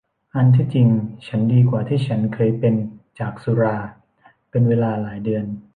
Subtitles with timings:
[0.33, 0.87] อันที่จริง
[1.27, 2.75] ฉันดีกว่าที่ฉันเคยเป็น
[3.19, 3.77] จากสุรา
[4.49, 5.45] เป็นเวลาหลายเดือน